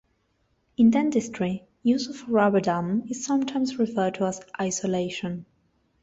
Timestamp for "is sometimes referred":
3.07-4.15